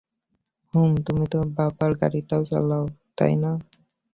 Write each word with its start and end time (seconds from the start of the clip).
হুম, 0.73 0.91
তুমি 1.05 1.25
তো 1.27 1.39
বাবার 1.57 1.91
গাড়িটা 2.01 2.37
চালাও, 2.43 2.85
তাই 3.17 3.33
না? 3.35 3.51